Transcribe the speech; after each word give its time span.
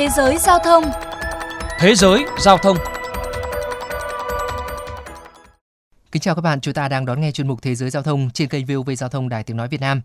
Thế 0.00 0.08
giới 0.08 0.38
giao 0.38 0.58
thông 0.58 0.84
Thế 1.78 1.94
giới 1.94 2.24
giao 2.38 2.58
thông 2.58 2.76
Kính 6.12 6.22
chào 6.22 6.34
các 6.34 6.40
bạn, 6.40 6.60
chúng 6.60 6.74
ta 6.74 6.88
đang 6.88 7.06
đón 7.06 7.20
nghe 7.20 7.32
chuyên 7.32 7.48
mục 7.48 7.62
Thế 7.62 7.74
giới 7.74 7.90
giao 7.90 8.02
thông 8.02 8.30
trên 8.30 8.48
kênh 8.48 8.66
VOV 8.66 8.90
Giao 8.98 9.08
thông 9.08 9.28
Đài 9.28 9.42
Tiếng 9.42 9.56
Nói 9.56 9.68
Việt 9.68 9.80
Nam. 9.80 10.00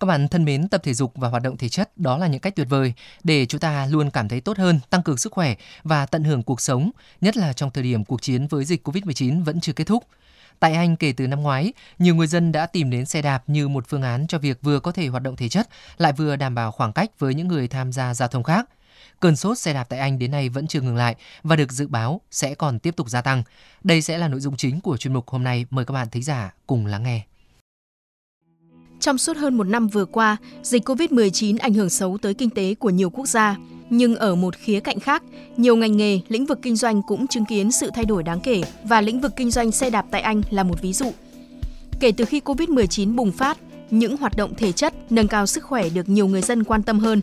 Các 0.00 0.06
bạn 0.06 0.28
thân 0.28 0.44
mến, 0.44 0.68
tập 0.68 0.80
thể 0.84 0.94
dục 0.94 1.12
và 1.14 1.28
hoạt 1.28 1.42
động 1.42 1.56
thể 1.56 1.68
chất 1.68 1.98
đó 1.98 2.18
là 2.18 2.26
những 2.26 2.40
cách 2.40 2.56
tuyệt 2.56 2.66
vời 2.70 2.92
để 3.24 3.46
chúng 3.46 3.60
ta 3.60 3.86
luôn 3.86 4.10
cảm 4.10 4.28
thấy 4.28 4.40
tốt 4.40 4.58
hơn, 4.58 4.80
tăng 4.90 5.02
cường 5.02 5.16
sức 5.16 5.32
khỏe 5.32 5.54
và 5.82 6.06
tận 6.06 6.24
hưởng 6.24 6.42
cuộc 6.42 6.60
sống, 6.60 6.90
nhất 7.20 7.36
là 7.36 7.52
trong 7.52 7.70
thời 7.70 7.84
điểm 7.84 8.04
cuộc 8.04 8.22
chiến 8.22 8.46
với 8.46 8.64
dịch 8.64 8.88
Covid-19 8.88 9.44
vẫn 9.44 9.60
chưa 9.60 9.72
kết 9.72 9.84
thúc. 9.84 10.04
Tại 10.60 10.74
Anh 10.74 10.96
kể 10.96 11.12
từ 11.16 11.26
năm 11.26 11.42
ngoái, 11.42 11.72
nhiều 11.98 12.14
người 12.14 12.26
dân 12.26 12.52
đã 12.52 12.66
tìm 12.66 12.90
đến 12.90 13.06
xe 13.06 13.22
đạp 13.22 13.42
như 13.46 13.68
một 13.68 13.84
phương 13.88 14.02
án 14.02 14.26
cho 14.26 14.38
việc 14.38 14.58
vừa 14.62 14.80
có 14.80 14.92
thể 14.92 15.06
hoạt 15.06 15.22
động 15.22 15.36
thể 15.36 15.48
chất 15.48 15.68
lại 15.98 16.12
vừa 16.12 16.36
đảm 16.36 16.54
bảo 16.54 16.72
khoảng 16.72 16.92
cách 16.92 17.10
với 17.18 17.34
những 17.34 17.48
người 17.48 17.68
tham 17.68 17.92
gia 17.92 18.14
giao 18.14 18.28
thông 18.28 18.42
khác. 18.42 18.68
Cơn 19.20 19.36
sốt 19.36 19.58
xe 19.58 19.72
đạp 19.72 19.84
tại 19.84 19.98
Anh 19.98 20.18
đến 20.18 20.30
nay 20.30 20.48
vẫn 20.48 20.66
chưa 20.66 20.80
ngừng 20.80 20.96
lại 20.96 21.16
và 21.42 21.56
được 21.56 21.72
dự 21.72 21.86
báo 21.86 22.20
sẽ 22.30 22.54
còn 22.54 22.78
tiếp 22.78 22.96
tục 22.96 23.08
gia 23.08 23.22
tăng. 23.22 23.42
Đây 23.84 24.02
sẽ 24.02 24.18
là 24.18 24.28
nội 24.28 24.40
dung 24.40 24.56
chính 24.56 24.80
của 24.80 24.96
chuyên 24.96 25.14
mục 25.14 25.28
hôm 25.28 25.44
nay. 25.44 25.66
Mời 25.70 25.84
các 25.84 25.94
bạn 25.94 26.08
thính 26.10 26.22
giả 26.22 26.54
cùng 26.66 26.86
lắng 26.86 27.02
nghe. 27.02 27.22
Trong 29.00 29.18
suốt 29.18 29.36
hơn 29.36 29.56
một 29.56 29.64
năm 29.64 29.88
vừa 29.88 30.04
qua, 30.04 30.36
dịch 30.62 30.88
COVID-19 30.88 31.56
ảnh 31.60 31.74
hưởng 31.74 31.90
xấu 31.90 32.18
tới 32.18 32.34
kinh 32.34 32.50
tế 32.50 32.74
của 32.74 32.90
nhiều 32.90 33.10
quốc 33.10 33.26
gia. 33.26 33.56
Nhưng 33.90 34.16
ở 34.16 34.34
một 34.34 34.56
khía 34.56 34.80
cạnh 34.80 35.00
khác, 35.00 35.22
nhiều 35.56 35.76
ngành 35.76 35.96
nghề, 35.96 36.20
lĩnh 36.28 36.46
vực 36.46 36.58
kinh 36.62 36.76
doanh 36.76 37.02
cũng 37.02 37.26
chứng 37.26 37.44
kiến 37.44 37.72
sự 37.72 37.90
thay 37.94 38.04
đổi 38.04 38.22
đáng 38.22 38.40
kể 38.40 38.62
và 38.84 39.00
lĩnh 39.00 39.20
vực 39.20 39.32
kinh 39.36 39.50
doanh 39.50 39.72
xe 39.72 39.90
đạp 39.90 40.06
tại 40.10 40.20
Anh 40.20 40.42
là 40.50 40.62
một 40.62 40.82
ví 40.82 40.92
dụ. 40.92 41.12
Kể 42.00 42.12
từ 42.12 42.24
khi 42.24 42.40
COVID-19 42.40 43.14
bùng 43.14 43.32
phát, 43.32 43.58
những 43.90 44.16
hoạt 44.16 44.36
động 44.36 44.54
thể 44.54 44.72
chất, 44.72 44.94
nâng 45.12 45.28
cao 45.28 45.46
sức 45.46 45.64
khỏe 45.64 45.88
được 45.88 46.08
nhiều 46.08 46.26
người 46.26 46.42
dân 46.42 46.64
quan 46.64 46.82
tâm 46.82 46.98
hơn. 46.98 47.20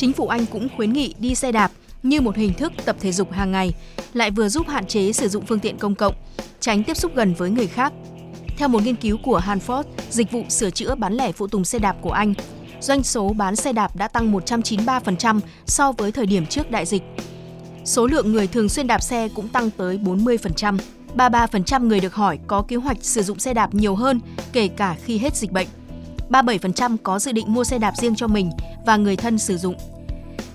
Chính 0.00 0.12
phủ 0.12 0.28
Anh 0.28 0.46
cũng 0.46 0.68
khuyến 0.76 0.92
nghị 0.92 1.14
đi 1.18 1.34
xe 1.34 1.52
đạp 1.52 1.70
như 2.02 2.20
một 2.20 2.36
hình 2.36 2.54
thức 2.54 2.72
tập 2.84 2.96
thể 3.00 3.12
dục 3.12 3.32
hàng 3.32 3.52
ngày, 3.52 3.74
lại 4.12 4.30
vừa 4.30 4.48
giúp 4.48 4.68
hạn 4.68 4.86
chế 4.86 5.12
sử 5.12 5.28
dụng 5.28 5.44
phương 5.46 5.58
tiện 5.58 5.78
công 5.78 5.94
cộng, 5.94 6.14
tránh 6.60 6.84
tiếp 6.84 6.96
xúc 6.96 7.12
gần 7.14 7.34
với 7.34 7.50
người 7.50 7.66
khác. 7.66 7.92
Theo 8.56 8.68
một 8.68 8.82
nghiên 8.84 8.96
cứu 8.96 9.18
của 9.22 9.40
Hanford, 9.40 9.84
dịch 10.10 10.32
vụ 10.32 10.42
sửa 10.48 10.70
chữa 10.70 10.94
bán 10.94 11.14
lẻ 11.14 11.32
phụ 11.32 11.46
tùng 11.46 11.64
xe 11.64 11.78
đạp 11.78 11.96
của 12.00 12.10
Anh, 12.10 12.34
doanh 12.80 13.02
số 13.02 13.32
bán 13.32 13.56
xe 13.56 13.72
đạp 13.72 13.96
đã 13.96 14.08
tăng 14.08 14.32
193% 14.32 15.40
so 15.66 15.92
với 15.92 16.12
thời 16.12 16.26
điểm 16.26 16.46
trước 16.46 16.70
đại 16.70 16.86
dịch. 16.86 17.02
Số 17.84 18.06
lượng 18.06 18.32
người 18.32 18.46
thường 18.46 18.68
xuyên 18.68 18.86
đạp 18.86 19.02
xe 19.02 19.28
cũng 19.34 19.48
tăng 19.48 19.70
tới 19.70 19.98
40%. 19.98 20.78
33% 21.16 21.86
người 21.86 22.00
được 22.00 22.14
hỏi 22.14 22.38
có 22.46 22.62
kế 22.62 22.76
hoạch 22.76 22.98
sử 23.00 23.22
dụng 23.22 23.38
xe 23.38 23.54
đạp 23.54 23.74
nhiều 23.74 23.94
hơn 23.94 24.20
kể 24.52 24.68
cả 24.68 24.96
khi 25.04 25.18
hết 25.18 25.36
dịch 25.36 25.52
bệnh. 25.52 25.68
37% 26.30 26.96
có 27.02 27.18
dự 27.18 27.32
định 27.32 27.52
mua 27.52 27.64
xe 27.64 27.78
đạp 27.78 27.96
riêng 27.96 28.14
cho 28.14 28.26
mình 28.26 28.50
và 28.86 28.96
người 28.96 29.16
thân 29.16 29.38
sử 29.38 29.56
dụng. 29.56 29.74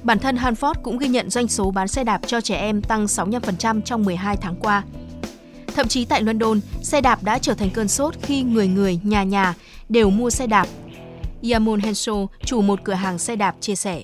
Bản 0.06 0.20
thân 0.20 0.36
Hanford 0.36 0.74
cũng 0.84 0.98
ghi 0.98 1.08
nhận 1.08 1.30
doanh 1.30 1.48
số 1.48 1.72
bán 1.72 1.88
xe 1.88 2.04
đạp 2.04 2.22
cho 2.28 2.42
trẻ 2.42 2.56
em 2.56 2.82
tăng 2.82 3.06
65% 3.06 3.82
trong 3.82 4.04
12 4.04 4.38
tháng 4.38 4.56
qua. 4.56 4.84
Thậm 5.76 5.88
chí 5.88 6.06
tại 6.06 6.22
London, 6.24 6.60
xe 6.82 7.02
đạp 7.02 7.24
đã 7.24 7.40
trở 7.40 7.54
thành 7.54 7.70
cơn 7.70 7.88
sốt 7.88 8.16
khi 8.22 8.44
người 8.44 8.68
người, 8.68 9.00
nhà 9.04 9.24
nhà 9.24 9.54
đều 9.90 10.10
mua 10.10 10.30
xe 10.30 10.48
đạp. 10.48 10.68
Yamon 11.52 11.80
Henshaw, 11.80 12.28
chủ 12.46 12.62
một 12.62 12.80
cửa 12.84 12.94
hàng 12.94 13.18
xe 13.18 13.36
đạp 13.36 13.56
chia 13.60 13.76
sẻ. 13.76 14.04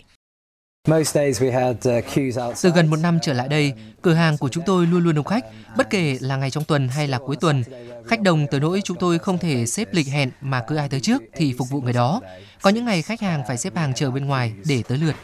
Từ 2.62 2.70
gần 2.76 2.88
một 2.88 3.00
năm 3.00 3.20
trở 3.22 3.34
lại 3.34 3.48
đây, 3.48 3.74
cửa 4.02 4.14
hàng 4.14 4.38
của 4.38 4.50
chúng 4.50 4.64
tôi 4.66 4.88
luôn 4.88 5.04
luôn 5.04 5.16
đông 5.16 5.26
khách, 5.26 5.46
bất 5.78 5.90
kể 5.90 6.18
là 6.22 6.36
ngày 6.36 6.50
trong 6.50 6.64
tuần 6.64 6.88
hay 6.88 7.08
là 7.08 7.18
cuối 7.18 7.36
tuần. 7.36 7.64
Khách 8.08 8.22
đông 8.22 8.46
tới 8.52 8.60
nỗi 8.60 8.82
chúng 8.84 8.98
tôi 8.98 9.20
không 9.20 9.38
thể 9.38 9.66
xếp 9.66 9.88
lịch 9.92 10.08
hẹn 10.08 10.32
mà 10.42 10.64
cứ 10.68 10.76
ai 10.76 10.90
tới 10.90 11.00
trước 11.00 11.22
thì 11.36 11.54
phục 11.58 11.70
vụ 11.70 11.82
người 11.82 11.94
đó. 11.94 12.22
Có 12.62 12.70
những 12.70 12.86
ngày 12.86 13.02
khách 13.02 13.22
hàng 13.22 13.44
phải 13.48 13.58
xếp 13.58 13.76
hàng 13.76 13.94
chờ 13.94 14.12
bên 14.12 14.26
ngoài 14.26 14.54
để 14.66 14.84
tới 14.88 14.98
lượt. 14.98 15.16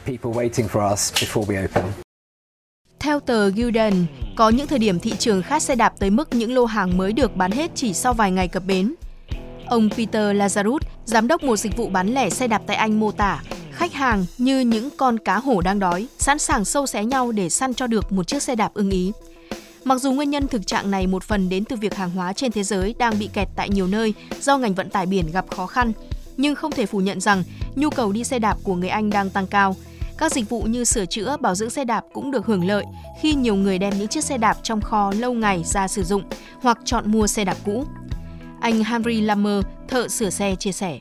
Theo 3.00 3.20
tờ 3.20 3.52
Gildan, 3.52 4.06
có 4.36 4.50
những 4.50 4.68
thời 4.68 4.80
điểm 4.80 5.00
thị 5.00 5.14
trường 5.20 5.42
khát 5.42 5.64
xe 5.64 5.76
đạp 5.76 5.94
tới 6.00 6.10
mức 6.10 6.34
những 6.34 6.54
lô 6.54 6.66
hàng 6.66 6.98
mới 6.98 7.14
được 7.14 7.36
bán 7.36 7.52
hết 7.52 7.72
chỉ 7.76 7.94
sau 7.94 8.14
vài 8.14 8.32
ngày 8.32 8.48
cập 8.48 8.66
bến. 8.66 8.94
Ông 9.66 9.90
Peter 9.90 10.38
Lazarus, 10.38 10.80
giám 11.06 11.28
đốc 11.28 11.44
một 11.44 11.58
dịch 11.58 11.78
vụ 11.78 11.90
bán 11.90 12.08
lẻ 12.08 12.30
xe 12.30 12.48
đạp 12.48 12.62
tại 12.68 12.76
Anh 12.76 13.00
mô 13.00 13.12
tả, 13.12 13.42
khách 13.72 13.94
hàng 13.94 14.26
như 14.38 14.60
những 14.60 14.90
con 14.98 15.20
cá 15.20 15.38
hổ 15.40 15.62
đang 15.62 15.80
đói, 15.80 16.08
sẵn 16.20 16.40
sàng 16.40 16.66
sâu 16.66 16.88
xé 16.88 17.06
nhau 17.06 17.32
để 17.32 17.50
săn 17.50 17.74
cho 17.74 17.88
được 17.88 18.12
một 18.12 18.28
chiếc 18.28 18.44
xe 18.44 18.56
đạp 18.56 18.72
ưng 18.74 18.90
ý. 18.90 19.12
Mặc 19.88 20.02
dù 20.02 20.12
nguyên 20.12 20.30
nhân 20.30 20.48
thực 20.48 20.68
trạng 20.68 20.92
này 20.92 21.08
một 21.08 21.24
phần 21.24 21.50
đến 21.50 21.66
từ 21.66 21.76
việc 21.76 21.96
hàng 21.96 22.12
hóa 22.12 22.34
trên 22.34 22.52
thế 22.52 22.64
giới 22.64 22.96
đang 23.00 23.20
bị 23.20 23.30
kẹt 23.34 23.48
tại 23.56 23.70
nhiều 23.70 23.88
nơi 23.88 24.14
do 24.42 24.58
ngành 24.58 24.74
vận 24.74 24.90
tải 24.90 25.06
biển 25.06 25.32
gặp 25.32 25.46
khó 25.56 25.68
khăn, 25.68 25.92
nhưng 26.38 26.56
không 26.56 26.72
thể 26.72 26.86
phủ 26.86 27.00
nhận 27.00 27.20
rằng 27.20 27.44
nhu 27.76 27.90
cầu 27.90 28.12
đi 28.12 28.24
xe 28.24 28.40
đạp 28.40 28.58
của 28.64 28.76
người 28.76 28.90
Anh 28.90 29.10
đang 29.10 29.30
tăng 29.30 29.48
cao. 29.48 29.76
Các 30.18 30.32
dịch 30.32 30.50
vụ 30.50 30.62
như 30.62 30.84
sửa 30.84 31.06
chữa, 31.06 31.38
bảo 31.40 31.56
dưỡng 31.56 31.70
xe 31.70 31.86
đạp 31.86 32.04
cũng 32.14 32.32
được 32.32 32.46
hưởng 32.46 32.68
lợi 32.68 32.86
khi 33.22 33.34
nhiều 33.34 33.56
người 33.56 33.78
đem 33.78 33.98
những 33.98 34.08
chiếc 34.08 34.24
xe 34.24 34.38
đạp 34.38 34.58
trong 34.64 34.82
kho 34.82 35.12
lâu 35.12 35.34
ngày 35.34 35.64
ra 35.64 35.88
sử 35.88 36.04
dụng 36.04 36.24
hoặc 36.62 36.78
chọn 36.86 37.12
mua 37.12 37.28
xe 37.28 37.46
đạp 37.46 37.58
cũ. 37.66 37.86
Anh 38.62 38.84
Henry 38.84 39.22
Lammer, 39.22 39.64
thợ 39.88 40.08
sửa 40.08 40.30
xe 40.30 40.56
chia 40.56 40.72
sẻ. 40.72 41.00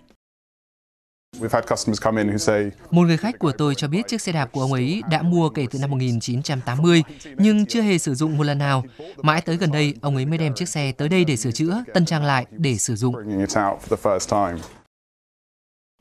Một 2.91 3.03
người 3.03 3.17
khách 3.17 3.39
của 3.39 3.53
tôi 3.53 3.75
cho 3.75 3.89
biết 3.89 4.09
chiếc 4.09 4.21
xe 4.21 4.33
đạp 4.33 4.47
của 4.53 4.61
ông 4.61 4.73
ấy 4.73 5.03
đã 5.11 5.23
mua 5.23 5.49
kể 5.49 5.67
từ 5.71 5.79
năm 5.79 5.91
1980 5.91 7.03
nhưng 7.37 7.67
chưa 7.67 7.83
hề 7.83 7.99
sử 7.99 8.15
dụng 8.15 8.37
một 8.37 8.45
lần 8.45 8.59
nào. 8.59 8.85
Mãi 9.17 9.41
tới 9.41 9.57
gần 9.57 9.73
đây, 9.73 9.95
ông 10.01 10.17
ấy 10.17 10.27
mới 10.27 10.39
đem 10.39 10.55
chiếc 10.55 10.69
xe 10.69 10.93
tới 10.93 11.09
đây 11.09 11.25
để 11.25 11.37
sửa 11.37 11.51
chữa, 11.51 11.85
tân 11.95 12.05
trang 12.05 12.25
lại 12.25 12.47
để 12.51 12.79
sử 12.79 12.97
dụng. 12.97 13.15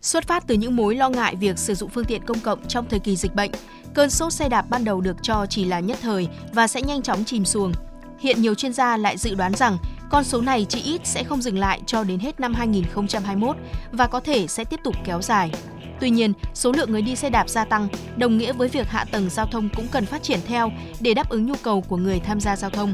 Xuất 0.01 0.27
phát 0.27 0.43
từ 0.47 0.55
những 0.55 0.75
mối 0.75 0.95
lo 0.95 1.09
ngại 1.09 1.35
việc 1.35 1.57
sử 1.59 1.73
dụng 1.73 1.89
phương 1.89 2.05
tiện 2.05 2.25
công 2.25 2.39
cộng 2.39 2.67
trong 2.67 2.85
thời 2.89 2.99
kỳ 2.99 3.15
dịch 3.15 3.35
bệnh, 3.35 3.51
cơn 3.93 4.09
sốt 4.09 4.33
xe 4.33 4.49
đạp 4.49 4.65
ban 4.69 4.85
đầu 4.85 5.01
được 5.01 5.17
cho 5.21 5.45
chỉ 5.49 5.65
là 5.65 5.79
nhất 5.79 5.97
thời 6.01 6.27
và 6.53 6.67
sẽ 6.67 6.81
nhanh 6.81 7.01
chóng 7.01 7.23
chìm 7.25 7.45
xuồng. 7.45 7.71
Hiện 8.19 8.41
nhiều 8.41 8.55
chuyên 8.55 8.73
gia 8.73 8.97
lại 8.97 9.17
dự 9.17 9.35
đoán 9.35 9.53
rằng 9.53 9.77
con 10.09 10.23
số 10.23 10.41
này 10.41 10.65
chỉ 10.69 10.81
ít 10.81 11.01
sẽ 11.03 11.23
không 11.23 11.41
dừng 11.41 11.57
lại 11.57 11.81
cho 11.85 12.03
đến 12.03 12.19
hết 12.19 12.39
năm 12.39 12.53
2021 12.53 13.55
và 13.91 14.07
có 14.07 14.19
thể 14.19 14.47
sẽ 14.47 14.63
tiếp 14.63 14.79
tục 14.83 14.95
kéo 15.05 15.21
dài. 15.21 15.51
Tuy 15.99 16.09
nhiên, 16.09 16.33
số 16.53 16.71
lượng 16.71 16.91
người 16.91 17.01
đi 17.01 17.15
xe 17.15 17.29
đạp 17.29 17.49
gia 17.49 17.65
tăng 17.65 17.87
đồng 18.17 18.37
nghĩa 18.37 18.53
với 18.53 18.67
việc 18.67 18.87
hạ 18.87 19.05
tầng 19.11 19.29
giao 19.29 19.45
thông 19.45 19.69
cũng 19.75 19.87
cần 19.91 20.05
phát 20.05 20.23
triển 20.23 20.39
theo 20.47 20.71
để 20.99 21.13
đáp 21.13 21.29
ứng 21.29 21.45
nhu 21.45 21.55
cầu 21.63 21.81
của 21.81 21.97
người 21.97 22.19
tham 22.19 22.39
gia 22.39 22.55
giao 22.55 22.69
thông. 22.69 22.93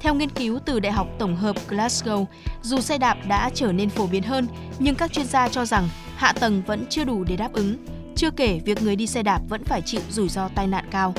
Theo 0.00 0.14
nghiên 0.14 0.30
cứu 0.30 0.58
từ 0.64 0.80
Đại 0.80 0.92
học 0.92 1.08
Tổng 1.18 1.36
hợp 1.36 1.56
Glasgow, 1.68 2.24
dù 2.62 2.80
xe 2.80 2.98
đạp 2.98 3.16
đã 3.28 3.50
trở 3.54 3.72
nên 3.72 3.90
phổ 3.90 4.06
biến 4.06 4.22
hơn, 4.22 4.46
nhưng 4.78 4.94
các 4.94 5.12
chuyên 5.12 5.26
gia 5.26 5.48
cho 5.48 5.64
rằng 5.64 5.88
hạ 6.16 6.32
tầng 6.32 6.62
vẫn 6.66 6.84
chưa 6.90 7.04
đủ 7.04 7.24
để 7.24 7.36
đáp 7.36 7.52
ứng. 7.52 7.76
Chưa 8.16 8.30
kể 8.30 8.60
việc 8.64 8.82
người 8.82 8.96
đi 8.96 9.06
xe 9.06 9.22
đạp 9.22 9.40
vẫn 9.48 9.64
phải 9.64 9.82
chịu 9.82 10.00
rủi 10.10 10.28
ro 10.28 10.48
tai 10.54 10.66
nạn 10.66 10.84
cao. 10.90 11.14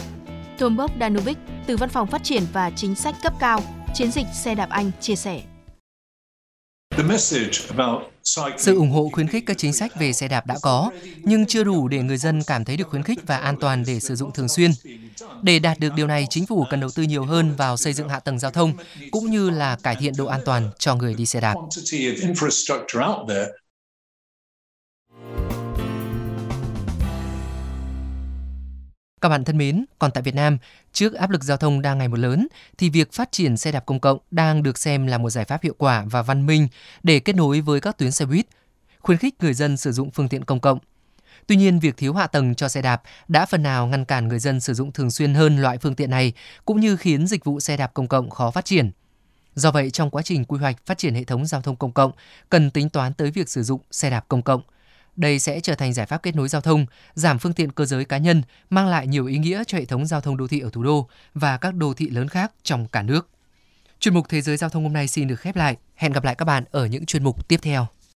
Tom 0.60 0.78
Danovic 1.00 1.38
từ 1.68 1.78
Văn 1.78 1.90
phòng 1.90 2.08
Phát 2.08 2.24
triển 2.24 2.44
và 2.54 2.72
Chính 2.76 2.96
sách 2.96 3.16
cấp 3.24 3.34
cao, 3.40 3.62
Chiến 3.94 4.12
dịch 4.12 4.26
xe 4.34 4.56
đạp 4.56 4.70
Anh 4.70 4.92
chia 5.02 5.16
sẻ. 5.16 5.42
Sự 8.58 8.76
ủng 8.76 8.92
hộ 8.92 9.10
khuyến 9.14 9.28
khích 9.28 9.44
các 9.46 9.58
chính 9.58 9.74
sách 9.74 9.92
về 10.00 10.14
xe 10.14 10.28
đạp 10.28 10.48
đã 10.48 10.56
có, 10.62 10.92
nhưng 11.24 11.46
chưa 11.46 11.64
đủ 11.64 11.88
để 11.88 11.98
người 11.98 12.18
dân 12.18 12.44
cảm 12.48 12.66
thấy 12.66 12.78
được 12.78 12.88
khuyến 12.88 13.04
khích 13.04 13.20
và 13.28 13.38
an 13.38 13.56
toàn 13.60 13.84
để 13.88 14.00
sử 14.00 14.16
dụng 14.16 14.32
thường 14.32 14.48
xuyên. 14.48 14.72
Để 15.42 15.60
đạt 15.60 15.80
được 15.80 15.94
điều 15.96 16.08
này, 16.08 16.26
chính 16.30 16.46
phủ 16.46 16.66
cần 16.70 16.80
đầu 16.80 16.90
tư 16.96 17.04
nhiều 17.04 17.26
hơn 17.26 17.56
vào 17.56 17.78
xây 17.78 17.94
dựng 17.94 18.10
hạ 18.10 18.20
tầng 18.20 18.40
giao 18.40 18.52
thông 18.52 18.74
cũng 19.12 19.32
như 19.32 19.50
là 19.50 19.78
cải 19.84 19.96
thiện 19.96 20.14
độ 20.18 20.26
an 20.26 20.42
toàn 20.46 20.70
cho 20.80 20.96
người 20.96 21.14
đi 21.14 21.26
xe 21.26 21.42
đạp. 21.42 21.56
Các 29.22 29.30
bạn 29.30 29.44
thân 29.44 29.58
mến, 29.58 29.86
còn 30.00 30.12
tại 30.12 30.24
Việt 30.24 30.36
Nam, 30.36 30.58
trước 30.94 31.14
áp 31.14 31.30
lực 31.30 31.44
giao 31.44 31.58
thông 31.58 31.82
đang 31.82 31.98
ngày 31.98 32.08
một 32.08 32.20
lớn, 32.20 32.48
thì 32.78 32.90
việc 32.90 33.14
phát 33.14 33.32
triển 33.32 33.58
xe 33.58 33.72
đạp 33.72 33.86
công 33.86 34.00
cộng 34.00 34.20
đang 34.32 34.64
được 34.64 34.78
xem 34.78 35.08
là 35.08 35.18
một 35.18 35.30
giải 35.30 35.46
pháp 35.46 35.64
hiệu 35.64 35.76
quả 35.78 36.06
và 36.10 36.22
văn 36.22 36.46
minh 36.46 36.68
để 37.04 37.20
kết 37.20 37.36
nối 37.36 37.62
với 37.62 37.82
các 37.82 37.98
tuyến 37.98 38.12
xe 38.12 38.26
buýt, 38.26 38.46
khuyến 39.00 39.18
khích 39.18 39.36
người 39.40 39.54
dân 39.54 39.78
sử 39.78 39.92
dụng 39.92 40.12
phương 40.12 40.30
tiện 40.30 40.46
công 40.46 40.60
cộng. 40.60 40.80
Tuy 41.48 41.56
nhiên, 41.56 41.80
việc 41.80 41.98
thiếu 41.98 42.14
hạ 42.14 42.28
tầng 42.28 42.56
cho 42.56 42.68
xe 42.68 42.82
đạp 42.82 43.02
đã 43.28 43.46
phần 43.46 43.64
nào 43.64 43.88
ngăn 43.88 44.06
cản 44.06 44.28
người 44.28 44.40
dân 44.40 44.60
sử 44.60 44.74
dụng 44.74 44.92
thường 44.92 45.12
xuyên 45.12 45.34
hơn 45.34 45.58
loại 45.58 45.78
phương 45.78 45.96
tiện 45.96 46.10
này, 46.10 46.34
cũng 46.66 46.80
như 46.80 46.98
khiến 46.98 47.28
dịch 47.28 47.46
vụ 47.46 47.60
xe 47.60 47.78
đạp 47.78 47.94
công 47.94 48.08
cộng 48.08 48.30
khó 48.30 48.52
phát 48.52 48.66
triển. 48.66 48.92
Do 49.56 49.72
vậy, 49.72 49.92
trong 49.92 50.10
quá 50.10 50.22
trình 50.22 50.46
quy 50.46 50.60
hoạch 50.60 50.86
phát 50.86 50.98
triển 50.98 51.16
hệ 51.16 51.24
thống 51.24 51.46
giao 51.46 51.62
thông 51.62 51.76
công 51.76 51.92
cộng, 51.92 52.12
cần 52.50 52.72
tính 52.72 52.90
toán 52.90 53.14
tới 53.14 53.32
việc 53.32 53.50
sử 53.50 53.64
dụng 53.64 53.82
xe 53.92 54.10
đạp 54.10 54.26
công 54.28 54.42
cộng– 54.42 54.62
đây 55.16 55.40
sẽ 55.40 55.60
trở 55.60 55.76
thành 55.76 55.94
giải 55.94 56.06
pháp 56.06 56.24
kết 56.24 56.36
nối 56.36 56.50
giao 56.50 56.62
thông, 56.62 56.86
giảm 57.14 57.40
phương 57.40 57.54
tiện 57.54 57.72
cơ 57.72 57.86
giới 57.86 58.06
cá 58.06 58.18
nhân, 58.18 58.42
mang 58.70 58.88
lại 58.88 59.08
nhiều 59.08 59.26
ý 59.26 59.38
nghĩa 59.38 59.64
cho 59.68 59.78
hệ 59.78 59.86
thống 59.86 60.06
giao 60.06 60.22
thông 60.22 60.38
đô 60.38 60.48
thị 60.48 60.60
ở 60.60 60.70
thủ 60.70 60.84
đô 60.84 61.08
và 61.34 61.58
các 61.58 61.76
đô 61.76 61.94
thị 61.94 62.10
lớn 62.10 62.28
khác 62.28 62.52
trong 62.64 62.88
cả 62.88 63.02
nước. 63.02 63.30
Chuyên 64.00 64.14
mục 64.14 64.26
Thế 64.30 64.42
giới 64.42 64.58
giao 64.58 64.70
thông 64.70 64.84
hôm 64.84 64.94
nay 64.94 65.08
xin 65.08 65.28
được 65.28 65.40
khép 65.40 65.56
lại. 65.56 65.78
Hẹn 65.96 66.12
gặp 66.12 66.24
lại 66.24 66.36
các 66.36 66.46
bạn 66.46 66.64
ở 66.72 66.86
những 66.86 67.06
chuyên 67.06 67.24
mục 67.24 67.48
tiếp 67.48 67.60
theo. 67.62 67.88